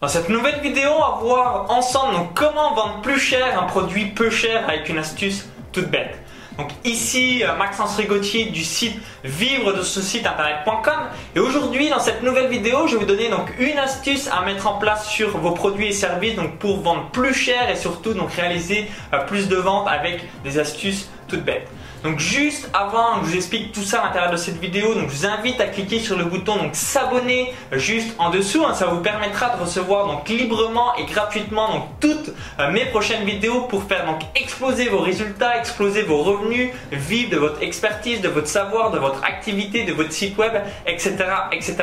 Dans 0.00 0.08
cette 0.08 0.30
nouvelle 0.30 0.60
vidéo, 0.60 0.88
on 0.96 0.98
va 0.98 1.18
voir 1.20 1.66
ensemble 1.70 2.16
comment 2.34 2.72
vendre 2.72 3.02
plus 3.02 3.20
cher 3.20 3.62
un 3.62 3.66
produit 3.66 4.06
peu 4.06 4.30
cher 4.30 4.66
avec 4.66 4.88
une 4.88 4.96
astuce 4.96 5.46
toute 5.72 5.90
bête. 5.90 6.18
Donc 6.56 6.70
ici 6.84 7.44
euh, 7.44 7.54
Maxence 7.56 7.96
Rigotier 7.96 8.46
du 8.46 8.64
site 8.64 8.98
vivre 9.24 9.74
de 9.74 9.82
ce 9.82 10.00
site 10.00 10.26
internet.com 10.26 11.00
et 11.36 11.38
aujourd'hui 11.38 11.90
dans 11.90 11.98
cette 11.98 12.22
nouvelle 12.22 12.48
vidéo 12.48 12.86
je 12.86 12.94
vais 12.94 13.00
vous 13.00 13.06
donner 13.06 13.28
donc 13.28 13.52
une 13.58 13.76
astuce 13.76 14.26
à 14.28 14.42
mettre 14.42 14.66
en 14.66 14.78
place 14.78 15.06
sur 15.06 15.36
vos 15.36 15.50
produits 15.50 15.88
et 15.88 15.92
services 15.92 16.34
donc 16.34 16.56
pour 16.56 16.80
vendre 16.80 17.10
plus 17.10 17.34
cher 17.34 17.68
et 17.68 17.76
surtout 17.76 18.14
donc 18.14 18.32
réaliser 18.32 18.90
euh, 19.12 19.18
plus 19.26 19.48
de 19.48 19.56
ventes 19.56 19.86
avec 19.86 20.24
des 20.44 20.58
astuces 20.58 21.10
toutes 21.28 21.44
bêtes. 21.44 21.68
Donc 22.02 22.18
juste 22.18 22.70
avant 22.72 23.20
que 23.20 23.26
je 23.26 23.30
vous 23.30 23.36
explique 23.36 23.72
tout 23.72 23.82
ça 23.82 24.00
à 24.00 24.06
l'intérieur 24.06 24.32
de 24.32 24.36
cette 24.38 24.58
vidéo, 24.58 24.94
donc 24.94 25.10
je 25.10 25.16
vous 25.16 25.26
invite 25.26 25.60
à 25.60 25.66
cliquer 25.66 26.00
sur 26.00 26.16
le 26.16 26.24
bouton 26.24 26.56
donc 26.56 26.74
s'abonner 26.74 27.52
juste 27.72 28.14
en 28.18 28.30
dessous. 28.30 28.64
Hein. 28.64 28.72
ça 28.72 28.86
vous 28.86 29.00
permettra 29.00 29.54
de 29.54 29.60
recevoir 29.60 30.06
donc 30.06 30.26
librement 30.28 30.96
et 30.96 31.04
gratuitement 31.04 31.72
donc 31.72 31.84
toutes 32.00 32.32
euh, 32.58 32.70
mes 32.70 32.86
prochaines 32.86 33.24
vidéos 33.24 33.62
pour 33.62 33.84
faire 33.84 34.06
donc 34.06 34.22
exploser 34.34 34.88
vos 34.88 35.00
résultats, 35.00 35.58
exploser 35.58 36.02
vos 36.02 36.22
revenus, 36.22 36.70
vivre 36.90 37.30
de 37.32 37.36
votre 37.36 37.62
expertise, 37.62 38.22
de 38.22 38.28
votre 38.28 38.48
savoir, 38.48 38.90
de 38.92 38.98
votre 38.98 39.22
activité, 39.22 39.84
de 39.84 39.92
votre 39.92 40.12
site 40.12 40.38
web, 40.38 40.54
etc., 40.86 41.16
etc. 41.52 41.76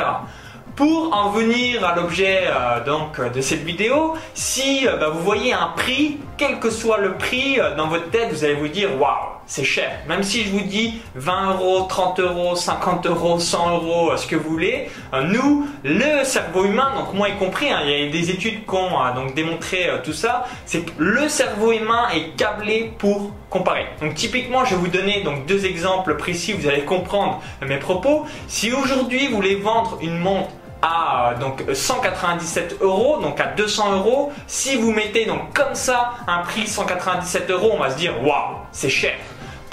Pour 0.75 1.15
en 1.15 1.29
venir 1.29 1.85
à 1.85 1.95
l'objet 1.95 2.45
euh, 2.47 2.83
donc 2.83 3.21
de 3.21 3.41
cette 3.41 3.63
vidéo, 3.63 4.15
si 4.33 4.87
euh, 4.87 4.97
bah, 4.97 5.09
vous 5.09 5.21
voyez 5.21 5.53
un 5.53 5.73
prix, 5.75 6.17
quel 6.37 6.59
que 6.59 6.71
soit 6.71 6.97
le 6.97 7.13
prix 7.13 7.59
dans 7.77 7.87
votre 7.87 8.09
tête, 8.09 8.29
vous 8.31 8.43
allez 8.43 8.55
vous 8.55 8.67
dire 8.67 8.89
waouh 8.99 9.36
c'est 9.47 9.63
cher. 9.63 9.91
Même 10.07 10.23
si 10.23 10.43
je 10.43 10.51
vous 10.51 10.61
dis 10.61 11.01
20 11.15 11.53
euros, 11.53 11.83
30 11.83 12.19
euros, 12.19 12.55
50 12.55 13.07
euros, 13.07 13.39
100 13.39 13.75
euros, 13.75 14.15
ce 14.17 14.27
que 14.27 14.35
vous 14.35 14.49
voulez, 14.49 14.89
euh, 15.13 15.23
nous, 15.23 15.67
le 15.83 16.23
cerveau 16.23 16.65
humain, 16.65 16.91
donc 16.95 17.13
moi 17.13 17.29
y 17.29 17.37
compris, 17.37 17.69
hein, 17.69 17.79
il 17.85 17.89
y 17.89 18.07
a 18.07 18.11
des 18.11 18.29
études 18.29 18.65
qui 18.65 18.75
ont 18.75 19.01
euh, 19.01 19.13
donc 19.15 19.33
démontré 19.33 19.89
euh, 19.89 19.99
tout 20.03 20.13
ça, 20.13 20.45
c'est 20.65 20.81
que 20.81 20.91
le 20.97 21.29
cerveau 21.29 21.71
humain 21.71 22.09
est 22.13 22.35
câblé 22.35 22.93
pour 22.97 23.31
comparer. 23.49 23.85
Donc 24.01 24.15
typiquement, 24.15 24.65
je 24.65 24.75
vais 24.75 24.81
vous 24.81 24.89
donner 24.89 25.23
donc 25.23 25.45
deux 25.45 25.65
exemples 25.65 26.17
précis, 26.17 26.51
vous 26.51 26.67
allez 26.67 26.83
comprendre 26.83 27.41
mes 27.65 27.77
propos. 27.77 28.25
Si 28.47 28.73
aujourd'hui 28.73 29.27
vous 29.27 29.37
voulez 29.37 29.55
vendre 29.55 29.97
une 30.01 30.17
montre 30.17 30.49
à 30.81 31.33
donc 31.39 31.63
197 31.73 32.77
euros, 32.81 33.19
donc 33.19 33.39
à 33.39 33.47
200 33.47 33.93
euros. 33.93 34.31
Si 34.45 34.75
vous 34.75 34.91
mettez 34.91 35.25
donc 35.25 35.53
comme 35.53 35.73
ça 35.73 36.13
un 36.27 36.39
prix 36.39 36.67
197 36.67 37.49
euros, 37.49 37.71
on 37.73 37.79
va 37.79 37.89
se 37.89 37.97
dire 37.97 38.13
waouh, 38.21 38.57
c'est 38.71 38.89
cher. 38.89 39.15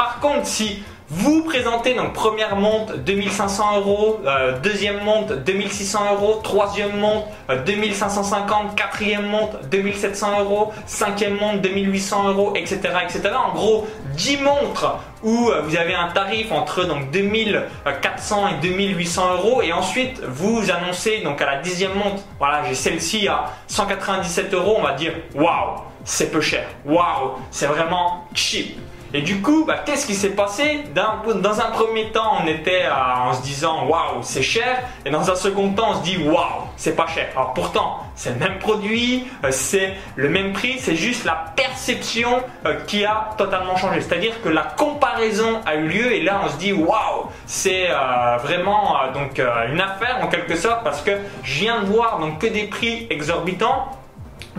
Par 0.05 0.21
contre, 0.21 0.45
si 0.47 0.83
vous 1.09 1.45
présentez 1.45 1.95
donc 1.95 2.13
première 2.13 2.57
monte 2.57 2.95
2500 3.07 3.79
euros, 3.79 4.21
euh, 4.27 4.61
deuxième 4.61 5.03
monte 5.03 5.33
2600 5.33 6.13
euros, 6.13 6.41
troisième 6.45 6.95
monte 6.99 7.25
2550, 7.65 8.67
euh, 8.67 8.75
quatrième 8.77 9.27
monte 9.27 9.67
2700 9.71 10.41
euros, 10.41 10.75
cinquième 10.85 11.39
monte 11.39 11.63
2800 11.63 12.29
euros, 12.29 12.53
etc., 12.55 12.81
etc. 13.03 13.31
En 13.35 13.55
gros, 13.55 13.87
10 14.15 14.43
montres 14.43 14.99
où 15.23 15.49
euh, 15.49 15.63
vous 15.63 15.75
avez 15.75 15.95
un 15.95 16.09
tarif 16.09 16.53
entre 16.53 16.85
donc 16.85 17.11
2400 17.11 18.49
et 18.49 18.69
2800 18.69 19.33
euros 19.37 19.63
et 19.63 19.73
ensuite 19.73 20.21
vous 20.21 20.71
annoncez 20.71 21.23
donc 21.23 21.41
à 21.41 21.47
la 21.47 21.57
dixième 21.63 21.95
montre, 21.95 22.25
voilà 22.39 22.63
j'ai 22.69 22.75
celle-ci 22.75 23.27
à 23.27 23.47
197 23.69 24.53
euros, 24.53 24.77
on 24.79 24.83
va 24.83 24.93
dire 24.93 25.15
waouh 25.35 25.81
c'est 26.05 26.31
peu 26.31 26.43
cher, 26.43 26.67
waouh 26.85 27.39
c'est 27.51 27.69
vraiment 27.69 28.29
cheap. 28.35 28.77
Et 29.17 29.23
du 29.23 29.41
coup, 29.41 29.65
bah, 29.65 29.77
qu'est-ce 29.87 30.09
qui 30.09 30.15
s'est 30.17 30.31
passé 30.31 30.81
dans, 30.93 31.61
un 31.61 31.71
premier 31.71 32.11
temps, 32.11 32.33
on 32.43 32.49
était 32.49 32.83
en 32.89 33.33
se 33.33 33.43
disant 33.43 33.87
waouh, 33.87 34.23
c'est 34.23 34.43
cher, 34.43 34.83
et 35.07 35.11
dans 35.11 35.31
un 35.31 35.37
second 35.37 35.71
temps, 35.71 35.91
on 35.93 35.95
se 35.99 36.03
dit 36.03 36.19
waouh, 36.19 36.65
c'est 36.77 36.97
pas 36.97 37.07
cher. 37.07 37.29
Alors 37.37 37.55
pourtant, 37.55 38.01
c'est 38.17 38.31
le 38.31 38.41
même 38.41 38.59
produit, 38.59 39.29
euh, 39.45 39.53
c'est 39.53 39.95
le 40.17 40.29
même 40.29 40.53
prix, 40.53 40.81
c'est 40.81 40.97
juste 40.97 41.25
la 41.25 41.45
perception 41.55 42.43
euh, 42.67 42.75
qui 42.89 43.05
a 43.05 43.31
totalement 43.39 43.77
changé. 43.77 44.01
C'est-à-dire 44.01 44.43
que 44.43 44.49
la 44.49 44.63
comparaison 44.63 45.61
a 45.65 45.77
eu 45.77 45.87
lieu, 45.87 46.13
et 46.13 46.23
là, 46.25 46.41
on 46.45 46.49
se 46.49 46.57
dit 46.57 46.73
waouh, 46.73 47.29
c'est 47.47 47.87
euh, 47.91 48.37
vraiment 48.43 48.97
donc 49.15 49.41
une 49.71 49.81
affaire 49.81 50.19
en 50.23 50.27
quelque 50.27 50.57
sorte 50.57 50.83
parce 50.83 51.03
que 51.03 51.13
je 51.45 51.61
viens 51.61 51.83
de 51.83 51.87
voir 51.87 52.19
donc 52.19 52.41
que 52.41 52.49
des 52.49 52.65
prix 52.65 53.07
exorbitants 53.11 53.91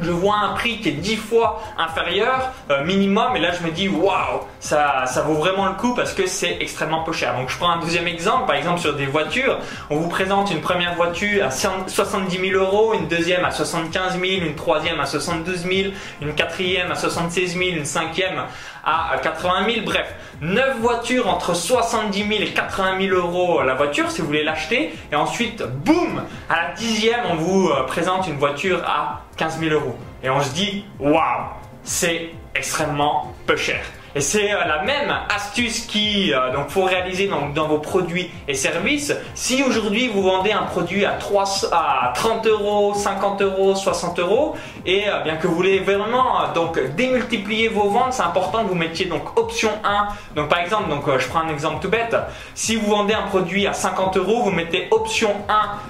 je 0.01 0.11
vois 0.11 0.35
un 0.37 0.53
prix 0.53 0.79
qui 0.79 0.89
est 0.89 0.93
10 0.93 1.15
fois 1.15 1.61
inférieur 1.77 2.51
euh, 2.69 2.83
minimum 2.83 3.35
et 3.35 3.39
là 3.39 3.51
je 3.51 3.65
me 3.65 3.71
dis 3.71 3.87
waouh 3.87 4.41
ça, 4.59 5.05
ça 5.05 5.21
vaut 5.21 5.35
vraiment 5.35 5.67
le 5.67 5.73
coup 5.73 5.93
parce 5.93 6.13
que 6.13 6.27
c'est 6.27 6.57
extrêmement 6.59 7.03
peu 7.03 7.13
cher. 7.13 7.35
Donc 7.35 7.49
je 7.49 7.57
prends 7.57 7.69
un 7.69 7.79
deuxième 7.79 8.07
exemple 8.07 8.45
par 8.47 8.55
exemple 8.55 8.79
sur 8.79 8.95
des 8.95 9.05
voitures. 9.05 9.59
On 9.89 9.97
vous 9.97 10.09
présente 10.09 10.51
une 10.51 10.61
première 10.61 10.95
voiture 10.95 11.45
à 11.45 11.51
70 11.51 12.49
000 12.49 12.59
euros 12.59 12.93
une 12.93 13.07
deuxième 13.07 13.45
à 13.45 13.51
75 13.51 14.19
000 14.19 14.23
une 14.45 14.55
troisième 14.55 14.99
à 14.99 15.05
72 15.05 15.59
000 15.59 15.93
une 16.21 16.33
quatrième 16.33 16.91
à 16.91 16.95
76 16.95 17.57
000 17.57 17.77
une 17.77 17.85
cinquième 17.85 18.43
à 18.83 19.17
80 19.21 19.65
000 19.65 19.85
bref 19.85 20.13
9 20.41 20.79
voitures 20.79 21.29
entre 21.29 21.55
70 21.55 22.27
000 22.27 22.31
et 22.43 22.53
80 22.53 23.07
000 23.07 23.15
euros 23.15 23.61
la 23.61 23.75
voiture 23.75 24.11
si 24.11 24.21
vous 24.21 24.27
voulez 24.27 24.43
l'acheter. 24.43 24.93
Et 25.11 25.15
ensuite 25.15 25.63
boum 25.63 26.23
à 26.49 26.67
la 26.67 26.71
dixième 26.73 27.21
on 27.29 27.35
vous 27.35 27.69
euh, 27.69 27.83
présente 27.83 28.27
une 28.27 28.37
voiture 28.37 28.83
à 28.85 29.24
15 29.37 29.59
000 29.59 29.73
euros. 29.73 29.95
Et 30.23 30.29
on 30.29 30.41
se 30.41 30.53
dit, 30.53 30.85
waouh, 30.99 31.45
c'est 31.83 32.31
extrêmement 32.53 33.33
peu 33.45 33.55
cher. 33.55 33.85
Et 34.17 34.21
c'est 34.21 34.53
euh, 34.53 34.63
la 34.65 34.81
même 34.83 35.13
astuce 35.27 35.81
qui 35.81 36.33
euh, 36.33 36.53
donc 36.53 36.69
faut 36.69 36.83
réaliser 36.83 37.27
donc, 37.27 37.53
dans 37.53 37.67
vos 37.67 37.79
produits 37.79 38.31
et 38.47 38.53
services. 38.53 39.13
Si 39.33 39.61
aujourd'hui 39.61 40.07
vous 40.07 40.23
vendez 40.23 40.53
un 40.53 40.63
produit 40.63 41.03
à, 41.03 41.11
3, 41.11 41.43
à 41.73 42.13
30 42.15 42.47
euros, 42.47 42.93
50 42.93 43.41
euros, 43.41 43.75
60 43.75 44.19
euros, 44.19 44.55
et 44.85 45.09
euh, 45.09 45.19
bien 45.23 45.35
que 45.35 45.47
vous 45.47 45.55
voulez 45.55 45.79
vraiment 45.79 46.47
donc 46.53 46.79
démultiplier 46.95 47.67
vos 47.67 47.89
ventes, 47.89 48.13
c'est 48.13 48.23
important 48.23 48.63
que 48.63 48.69
vous 48.69 48.75
mettiez 48.75 49.07
donc 49.07 49.37
option 49.37 49.71
1. 49.83 50.07
Donc 50.35 50.47
par 50.47 50.59
exemple, 50.59 50.89
donc 50.89 51.03
je 51.17 51.27
prends 51.27 51.41
un 51.41 51.49
exemple 51.49 51.81
tout 51.81 51.89
bête. 51.89 52.15
Si 52.53 52.77
vous 52.77 52.89
vendez 52.89 53.13
un 53.13 53.23
produit 53.23 53.67
à 53.67 53.73
50 53.73 54.15
euros, 54.15 54.43
vous 54.43 54.51
mettez 54.51 54.87
option 54.91 55.35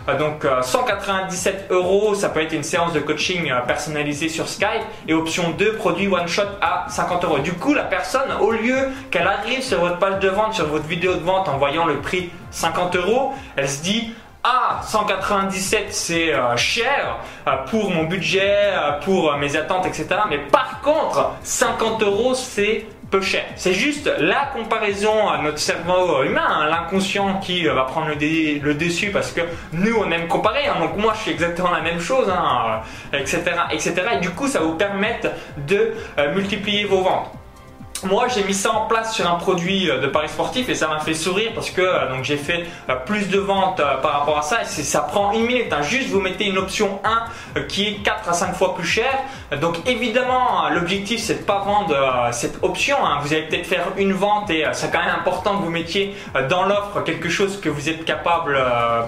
1, 0.08 0.16
donc 0.16 0.48
197 0.64 1.68
euros, 1.70 2.16
ça 2.16 2.30
peut 2.30 2.42
être 2.42 2.54
une 2.54 2.64
séance 2.64 2.92
de 2.94 3.02
coaching 3.02 3.52
personnalisée 3.68 4.30
sur 4.30 4.48
Skype, 4.48 4.82
et 5.08 5.14
option 5.14 5.52
2, 5.52 5.76
produit 5.76 6.08
one 6.08 6.28
shot 6.28 6.42
à 6.60 6.88
50 6.90 7.24
euros. 7.26 7.38
Du 7.38 7.54
coup, 7.54 7.76
la 7.76 7.84
personne 7.84 8.15
au 8.42 8.52
lieu 8.52 8.90
qu'elle 9.12 9.28
arrive 9.28 9.62
sur 9.62 9.80
votre 9.80 9.98
page 9.98 10.20
de 10.20 10.30
vente, 10.30 10.54
sur 10.54 10.68
votre 10.68 10.86
vidéo 10.86 11.16
de 11.16 11.24
vente 11.24 11.48
en 11.48 11.58
voyant 11.58 11.86
le 11.86 12.02
prix 12.02 12.30
50 12.52 12.96
euros, 12.96 13.34
elle 13.56 13.70
se 13.70 13.82
dit 13.82 14.14
ah, 14.48 14.80
197 14.84 15.88
c'est 15.90 16.32
euh, 16.32 16.56
cher 16.56 17.18
euh, 17.48 17.52
pour 17.68 17.90
mon 17.90 18.04
budget, 18.04 18.74
euh, 18.74 18.92
pour 19.04 19.36
mes 19.38 19.56
attentes, 19.56 19.88
etc. 19.88 20.08
Mais 20.30 20.38
par 20.38 20.82
contre, 20.82 21.32
50 21.42 22.04
euros 22.04 22.36
c'est 22.36 22.86
peu 23.10 23.22
cher. 23.22 23.44
C'est 23.56 23.74
juste 23.74 24.08
la 24.20 24.46
comparaison 24.54 25.30
à 25.30 25.40
notre 25.40 25.58
cerveau 25.58 26.22
humain, 26.22 26.46
hein, 26.48 26.68
l'inconscient 26.70 27.40
qui 27.40 27.66
va 27.66 27.86
prendre 27.86 28.10
le, 28.10 28.74
dessus 28.76 29.10
parce 29.10 29.32
que 29.32 29.42
nous 29.74 29.96
on 29.98 30.12
aime 30.12 30.28
comparer. 30.28 30.68
Hein. 30.68 30.76
donc 30.80 30.96
moi 30.96 31.14
je 31.16 31.22
fais 31.22 31.32
exactement 31.32 31.72
la 31.72 31.82
même 31.82 32.00
chose, 32.00 32.32
etc., 33.14 33.42
hein, 33.48 33.68
etc. 33.72 33.96
Et 34.14 34.18
du 34.20 34.30
coup 34.30 34.48
ça 34.48 34.60
vous 34.60 34.76
permet 34.76 35.20
de 35.58 35.94
multiplier 36.36 36.86
vos 36.86 37.02
ventes 37.02 37.32
moi 38.04 38.28
j'ai 38.28 38.44
mis 38.44 38.54
ça 38.54 38.74
en 38.74 38.88
place 38.88 39.16
sur 39.16 39.30
un 39.30 39.36
produit 39.36 39.90
euh, 39.90 40.00
de 40.00 40.08
paris 40.08 40.28
sportif 40.28 40.68
et 40.70 40.76
ça 40.76 40.88
m'a 40.88 41.00
fait 41.00 41.14
sourire 41.14 41.52
parce 41.56 41.70
que 41.70 41.82
euh, 41.82 42.10
donc 42.10 42.24
j'ai 42.24 42.38
fait 42.38 42.66
euh, 42.90 42.96
plus 42.96 43.30
de 43.30 43.40
ventes 43.40 43.82
par 44.02 44.20
rapport 44.20 44.38
à 44.38 44.42
ça 44.42 44.62
et 44.62 44.66
ça 44.66 45.02
prend 45.02 45.32
une 45.32 45.46
minute 45.46 45.72
hein. 45.72 45.82
juste 45.82 46.10
vous 46.10 46.20
mettez 46.20 46.46
une 46.46 46.58
option 46.58 47.00
1 47.56 47.62
qui 47.68 47.88
est 47.88 47.94
4 48.04 48.30
à 48.30 48.34
5 48.34 48.54
fois 48.54 48.76
plus 48.76 48.86
cher 48.86 49.12
donc 49.62 49.78
évidemment 49.88 50.70
l'objectif 50.70 51.22
c'est 51.22 51.36
de 51.36 51.44
pas 51.44 51.60
vendre 51.60 51.96
cette 52.32 52.62
option 52.64 52.98
hein. 53.04 53.20
vous 53.22 53.34
allez 53.34 53.44
peut-être 53.44 53.66
faire 53.66 53.88
une 53.98 54.14
vente 54.14 54.50
et 54.50 54.66
c'est 54.74 54.92
quand 54.92 55.00
même 55.00 55.16
important 55.16 55.58
que 55.58 55.64
vous 55.64 55.72
mettiez 55.72 56.16
dans 56.50 56.64
l'offre 56.64 57.02
quelque 57.04 57.30
chose 57.30 57.60
que 57.62 57.70
vous 57.70 57.90
êtes 57.90 58.04
capable 58.04 58.58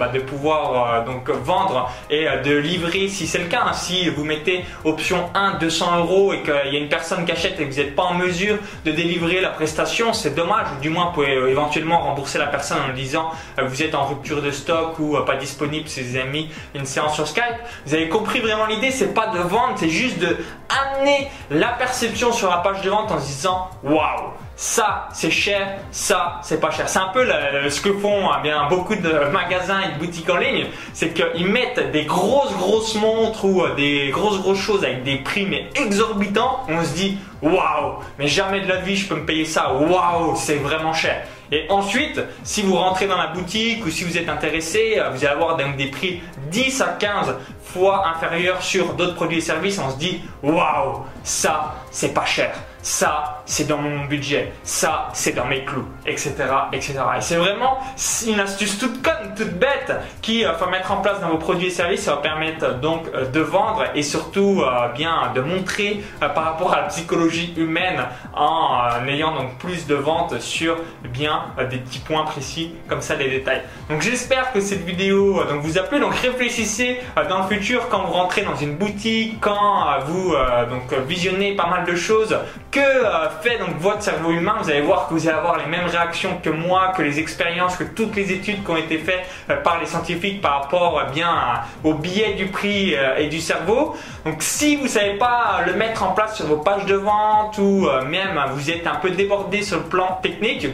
bah, 0.00 0.08
de 0.12 0.20
pouvoir 0.20 1.04
donc 1.04 1.28
vendre 1.30 1.90
et 2.10 2.26
de 2.44 2.56
livrer 2.56 3.08
si 3.08 3.26
c'est 3.26 3.38
le 3.38 3.46
cas 3.46 3.64
hein. 3.66 3.72
si 3.72 4.08
vous 4.08 4.24
mettez 4.24 4.64
option 4.84 5.30
1 5.34 5.58
200 5.58 5.98
euros 5.98 6.32
et 6.32 6.42
qu'il 6.42 6.72
y 6.72 6.76
a 6.76 6.80
une 6.80 6.88
personne 6.88 7.24
qui 7.24 7.32
achète 7.32 7.60
et 7.60 7.66
que 7.66 7.72
vous 7.72 7.80
n'êtes 7.80 7.94
pas 7.94 8.04
en 8.04 8.14
mesure 8.14 8.56
de 8.84 8.92
délivrer 8.92 9.40
la 9.40 9.50
prestation, 9.50 10.12
c'est 10.12 10.34
dommage. 10.34 10.66
Du 10.80 10.90
moins, 10.90 11.06
vous 11.06 11.12
pouvez 11.12 11.34
euh, 11.34 11.48
éventuellement 11.48 12.00
rembourser 12.00 12.38
la 12.38 12.46
personne 12.46 12.78
en 12.80 12.88
lui 12.88 12.94
disant 12.94 13.30
euh, 13.58 13.64
vous 13.66 13.82
êtes 13.82 13.94
en 13.94 14.06
rupture 14.06 14.42
de 14.42 14.50
stock 14.50 14.98
ou 14.98 15.16
euh, 15.16 15.24
pas 15.24 15.36
disponible 15.36 15.88
si 15.88 16.02
vous 16.02 16.16
avez 16.16 16.28
mis 16.28 16.50
une 16.74 16.86
séance 16.86 17.14
sur 17.14 17.26
Skype. 17.26 17.44
Vous 17.86 17.94
avez 17.94 18.08
compris 18.08 18.40
vraiment 18.40 18.66
l'idée, 18.66 18.90
c'est 18.90 19.14
pas 19.14 19.28
de 19.28 19.38
vendre, 19.38 19.74
c'est 19.76 19.88
juste 19.88 20.18
de 20.18 20.36
amener 20.68 21.28
la 21.50 21.68
perception 21.68 22.32
sur 22.32 22.50
la 22.50 22.58
page 22.58 22.82
de 22.82 22.90
vente 22.90 23.10
en 23.10 23.20
se 23.20 23.26
disant 23.26 23.70
waouh 23.82 24.32
ça 24.58 25.08
c'est 25.12 25.30
cher, 25.30 25.78
ça 25.92 26.40
c'est 26.42 26.60
pas 26.60 26.72
cher. 26.72 26.88
C'est 26.88 26.98
un 26.98 27.12
peu 27.14 27.24
ce 27.70 27.80
que 27.80 27.92
font 27.92 28.28
eh 28.36 28.42
bien 28.42 28.66
beaucoup 28.68 28.96
de 28.96 29.30
magasins 29.30 29.82
et 29.82 29.94
de 29.94 29.98
boutiques 30.00 30.28
en 30.28 30.36
ligne, 30.36 30.66
c'est 30.92 31.14
qu'ils 31.14 31.46
mettent 31.46 31.92
des 31.92 32.04
grosses 32.04 32.52
grosses 32.56 32.96
montres 32.96 33.44
ou 33.44 33.62
des 33.76 34.08
grosses 34.10 34.40
grosses 34.40 34.58
choses 34.58 34.82
avec 34.82 35.04
des 35.04 35.18
prix 35.18 35.46
mais 35.46 35.68
exorbitants. 35.76 36.66
On 36.68 36.82
se 36.82 36.92
dit 36.92 37.18
waouh, 37.40 38.00
mais 38.18 38.26
jamais 38.26 38.60
de 38.60 38.68
la 38.68 38.78
vie 38.78 38.96
je 38.96 39.06
peux 39.06 39.14
me 39.14 39.24
payer 39.24 39.44
ça. 39.44 39.74
Waouh, 39.74 40.34
c'est 40.34 40.56
vraiment 40.56 40.92
cher. 40.92 41.22
Et 41.50 41.66
ensuite, 41.70 42.20
si 42.42 42.62
vous 42.62 42.74
rentrez 42.74 43.06
dans 43.06 43.16
la 43.16 43.28
boutique 43.28 43.86
ou 43.86 43.90
si 43.90 44.04
vous 44.04 44.18
êtes 44.18 44.28
intéressé, 44.28 44.96
euh, 44.98 45.10
vous 45.10 45.24
allez 45.24 45.34
avoir 45.34 45.56
des 45.56 45.86
prix 45.86 46.20
10 46.50 46.80
à 46.82 46.96
15 46.98 47.36
fois 47.72 48.08
inférieur 48.08 48.62
sur 48.62 48.94
d'autres 48.94 49.14
produits 49.14 49.38
et 49.38 49.42
services, 49.42 49.78
on 49.78 49.90
se 49.90 49.96
dit 49.96 50.22
waouh, 50.42 51.04
ça 51.22 51.74
c'est 51.90 52.14
pas 52.14 52.24
cher 52.24 52.52
ça 52.88 53.42
c'est 53.44 53.66
dans 53.66 53.78
mon 53.78 54.04
budget, 54.04 54.52
ça 54.62 55.08
c'est 55.12 55.32
dans 55.32 55.46
mes 55.46 55.64
clous, 55.64 55.86
etc. 56.06 56.34
etc. 56.72 56.94
Et 57.16 57.20
c'est 57.20 57.36
vraiment 57.36 57.78
une 58.26 58.40
astuce 58.40 58.78
toute 58.78 59.02
conne, 59.02 59.34
toute 59.36 59.58
bête 59.58 59.92
qui 60.22 60.44
euh, 60.44 60.54
faut 60.54 60.68
mettre 60.68 60.92
en 60.92 60.98
place 60.98 61.20
dans 61.20 61.28
vos 61.28 61.38
produits 61.38 61.68
et 61.68 61.70
services, 61.70 62.02
ça 62.02 62.14
va 62.14 62.22
permettre 62.22 62.64
euh, 62.64 62.74
donc 62.74 63.06
euh, 63.14 63.26
de 63.26 63.40
vendre 63.40 63.84
et 63.94 64.02
surtout 64.02 64.62
bien 64.94 65.32
de 65.34 65.40
montrer 65.40 66.02
par 66.20 66.44
rapport 66.44 66.72
à 66.72 66.82
la 66.82 66.82
psychologie 66.84 67.54
humaine 67.56 68.04
en 68.34 69.06
ayant 69.06 69.34
donc 69.34 69.58
plus 69.58 69.86
de 69.86 69.94
ventes 69.94 70.40
sur 70.40 70.76
bien 71.04 71.46
des 71.70 71.78
petits 71.78 71.98
points 71.98 72.24
précis 72.24 72.74
comme 72.88 73.00
ça 73.00 73.16
des 73.16 73.28
détails. 73.28 73.62
Donc 73.90 74.02
j'espère 74.02 74.52
que 74.52 74.60
cette 74.60 74.84
vidéo 74.84 75.42
vous 75.60 75.78
a 75.78 75.82
plu. 75.82 76.00
Donc 76.00 76.14
réfléchissez 76.14 77.00
dans 77.28 77.42
le 77.42 77.48
futur 77.48 77.57
quand 77.90 78.04
vous 78.04 78.12
rentrez 78.12 78.42
dans 78.42 78.56
une 78.56 78.76
boutique, 78.76 79.38
quand 79.40 79.86
vous 80.06 80.34
donc 80.70 80.92
visionnez 81.06 81.54
pas 81.54 81.66
mal 81.66 81.84
de 81.84 81.94
choses 81.94 82.36
que 82.70 82.80
euh, 82.80 83.30
fait 83.42 83.58
donc 83.58 83.78
votre 83.78 84.02
cerveau 84.02 84.30
humain, 84.30 84.56
vous 84.60 84.70
allez 84.70 84.80
voir 84.80 85.08
que 85.08 85.14
vous 85.14 85.28
allez 85.28 85.36
avoir 85.36 85.58
les 85.58 85.66
mêmes 85.66 85.86
réactions 85.86 86.38
que 86.42 86.50
moi, 86.50 86.92
que 86.96 87.02
les 87.02 87.18
expériences, 87.18 87.76
que 87.76 87.84
toutes 87.84 88.14
les 88.16 88.32
études 88.32 88.64
qui 88.64 88.70
ont 88.70 88.76
été 88.76 88.98
faites 88.98 89.26
euh, 89.50 89.56
par 89.56 89.80
les 89.80 89.86
scientifiques 89.86 90.40
par 90.40 90.62
rapport 90.62 90.98
euh, 90.98 91.04
bien 91.04 91.34
au 91.84 91.94
biais 91.94 92.34
du 92.34 92.46
prix 92.46 92.94
et 93.16 93.28
du 93.28 93.40
cerveau. 93.40 93.96
Donc 94.24 94.36
si 94.42 94.76
vous 94.76 94.86
savez 94.86 95.14
pas 95.14 95.60
le 95.66 95.74
mettre 95.74 96.02
en 96.02 96.12
place 96.12 96.36
sur 96.36 96.46
vos 96.46 96.58
pages 96.58 96.86
de 96.86 96.94
vente 96.94 97.58
ou 97.58 97.88
même 98.06 98.40
vous 98.52 98.70
êtes 98.70 98.86
un 98.86 98.96
peu 98.96 99.10
débordé 99.10 99.62
sur 99.62 99.78
le 99.78 99.84
plan 99.84 100.18
technique, 100.22 100.66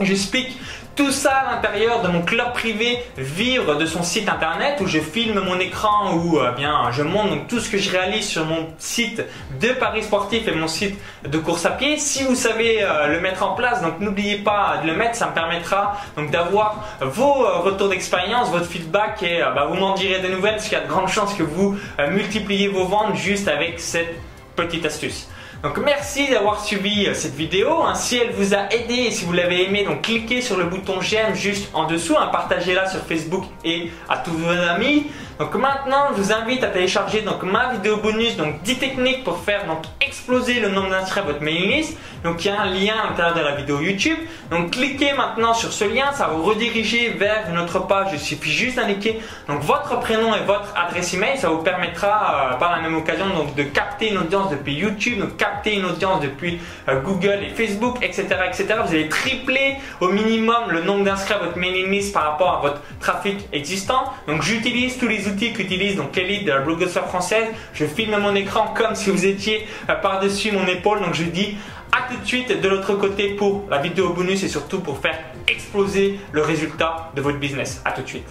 j'explique 0.00 0.58
tout 0.96 1.10
ça 1.10 1.32
à 1.32 1.54
l'intérieur 1.54 2.00
de 2.00 2.08
mon 2.08 2.22
club 2.22 2.52
privé 2.54 2.98
Vivre 3.18 3.76
de 3.76 3.84
son 3.84 4.02
site 4.02 4.28
internet 4.28 4.78
où 4.80 4.86
je 4.86 4.98
filme 4.98 5.40
mon 5.40 5.58
écran 5.58 6.14
où 6.14 6.38
euh, 6.38 6.52
bien 6.52 6.90
je 6.90 7.02
montre 7.02 7.30
donc 7.30 7.48
tout 7.48 7.60
ce 7.60 7.68
que 7.68 7.76
je 7.76 7.90
réalise 7.90 8.26
sur 8.26 8.46
mon 8.46 8.68
site 8.78 9.22
de 9.60 9.68
paris 9.68 10.02
sportif 10.02 10.48
et 10.48 10.52
mon 10.52 10.68
site 10.68 10.98
de 11.28 11.38
course 11.38 11.66
à 11.66 11.70
pied. 11.70 11.98
Si 11.98 12.24
vous 12.24 12.34
savez 12.34 12.78
euh, 12.82 13.08
le 13.08 13.20
mettre 13.20 13.42
en 13.42 13.54
place, 13.54 13.82
donc 13.82 14.00
n'oubliez 14.00 14.38
pas 14.38 14.80
de 14.82 14.86
le 14.86 14.96
mettre, 14.96 15.16
ça 15.16 15.26
me 15.26 15.34
permettra 15.34 15.98
donc 16.16 16.30
d'avoir 16.30 16.82
vos 17.02 17.44
euh, 17.44 17.58
retours 17.58 17.90
d'expérience, 17.90 18.50
votre 18.50 18.66
feedback 18.66 19.22
et 19.22 19.40
bah, 19.54 19.66
vous 19.68 19.74
m'en 19.76 19.94
direz 19.94 20.20
des 20.20 20.30
nouvelles 20.30 20.54
parce 20.54 20.64
qu'il 20.64 20.78
y 20.78 20.80
a 20.80 20.84
de 20.84 20.88
grandes 20.88 21.08
chances 21.08 21.34
que 21.34 21.42
vous 21.42 21.76
multipliez 22.10 22.68
vos 22.68 22.84
ventes 22.84 23.16
juste 23.16 23.48
avec 23.48 23.80
cette 23.80 24.14
petite 24.56 24.86
astuce. 24.86 25.28
Donc 25.62 25.78
merci 25.78 26.28
d'avoir 26.28 26.64
suivi 26.64 27.06
euh, 27.06 27.14
cette 27.14 27.34
vidéo. 27.34 27.82
Hein. 27.82 27.94
Si 27.94 28.16
elle 28.16 28.32
vous 28.32 28.54
a 28.54 28.72
aidé 28.72 28.94
et 28.94 29.10
si 29.10 29.24
vous 29.24 29.32
l'avez 29.32 29.64
aimé, 29.64 29.84
donc 29.84 30.02
cliquez 30.02 30.40
sur 30.40 30.56
le 30.56 30.64
bouton 30.64 31.00
j'aime 31.00 31.34
juste 31.34 31.70
en 31.74 31.86
dessous, 31.86 32.14
hein. 32.18 32.28
partagez-la 32.30 32.88
sur 32.88 33.00
Facebook 33.00 33.44
et 33.64 33.90
à 34.08 34.18
tous 34.18 34.32
vos 34.32 34.50
amis. 34.50 35.06
Donc 35.38 35.54
maintenant, 35.54 36.08
je 36.16 36.22
vous 36.22 36.32
invite 36.32 36.64
à 36.64 36.68
télécharger 36.68 37.20
donc 37.20 37.42
ma 37.42 37.72
vidéo 37.74 37.98
bonus, 37.98 38.36
donc 38.36 38.62
10 38.62 38.78
techniques 38.78 39.22
pour 39.22 39.38
faire 39.38 39.66
donc 39.66 39.84
exploser 40.00 40.60
le 40.60 40.70
nombre 40.70 40.88
d'inscrits 40.88 41.20
à 41.20 41.24
votre 41.24 41.42
mailing 41.42 41.70
list. 41.70 41.98
Donc 42.24 42.44
il 42.44 42.48
y 42.48 42.50
a 42.50 42.60
un 42.60 42.70
lien 42.70 42.94
à 43.04 43.10
l'intérieur 43.10 43.34
de 43.34 43.40
la 43.40 43.54
vidéo 43.54 43.80
YouTube. 43.80 44.16
Donc 44.50 44.70
cliquez 44.70 45.12
maintenant 45.12 45.52
sur 45.52 45.72
ce 45.72 45.84
lien, 45.84 46.12
ça 46.12 46.28
va 46.28 46.34
vous 46.34 46.42
rediriger 46.42 47.10
vers 47.10 47.44
une 47.50 47.58
autre 47.58 47.80
page. 47.86 48.08
Il 48.14 48.18
suffit 48.18 48.50
juste 48.50 48.76
d'indiquer 48.76 49.20
donc 49.46 49.60
votre 49.60 50.00
prénom 50.00 50.34
et 50.34 50.40
votre 50.46 50.72
adresse 50.74 51.12
email. 51.12 51.36
Ça 51.36 51.50
vous 51.50 51.58
permettra 51.58 52.52
euh, 52.54 52.56
par 52.56 52.72
la 52.72 52.80
même 52.80 52.96
occasion 52.96 53.28
donc 53.28 53.54
de 53.54 53.62
capter 53.64 54.10
une 54.10 54.18
audience 54.18 54.50
depuis 54.50 54.74
YouTube, 54.74 55.18
donc 55.20 55.36
capter 55.36 55.74
une 55.74 55.84
audience 55.84 56.22
depuis 56.22 56.60
euh, 56.88 57.00
Google 57.00 57.40
et 57.42 57.50
Facebook, 57.50 57.98
etc., 58.00 58.26
etc. 58.48 58.66
Vous 58.86 58.94
allez 58.94 59.08
tripler 59.08 59.76
au 60.00 60.08
minimum 60.08 60.70
le 60.70 60.82
nombre 60.82 61.04
d'inscrits 61.04 61.34
à 61.34 61.38
votre 61.38 61.58
mailing 61.58 61.90
list 61.90 62.14
par 62.14 62.24
rapport 62.24 62.58
à 62.58 62.60
votre 62.62 62.80
trafic 63.00 63.46
existant. 63.52 64.12
Donc 64.26 64.42
j'utilise 64.42 64.96
tous 64.98 65.08
les 65.08 65.25
outils 65.28 65.52
qu'utilise 65.52 65.96
donc 65.96 66.14
l'élite 66.16 66.44
de 66.44 66.52
la 66.52 66.60
blogueuse 66.60 66.92
française. 66.92 67.46
Je 67.72 67.84
filme 67.84 68.16
mon 68.18 68.34
écran 68.34 68.74
comme 68.76 68.94
si 68.94 69.10
vous 69.10 69.26
étiez 69.26 69.66
euh, 69.88 69.94
par-dessus 69.94 70.52
mon 70.52 70.66
épaule. 70.66 71.00
Donc 71.00 71.14
je 71.14 71.24
dis 71.24 71.56
à 71.92 72.12
tout 72.12 72.20
de 72.20 72.26
suite 72.26 72.60
de 72.60 72.68
l'autre 72.68 72.94
côté 72.94 73.30
pour 73.30 73.64
la 73.70 73.78
vidéo 73.78 74.10
bonus 74.10 74.42
et 74.42 74.48
surtout 74.48 74.80
pour 74.80 74.98
faire 74.98 75.18
exploser 75.48 76.18
le 76.32 76.42
résultat 76.42 77.10
de 77.14 77.20
votre 77.20 77.38
business. 77.38 77.80
À 77.84 77.92
tout 77.92 78.02
de 78.02 78.08
suite. 78.08 78.26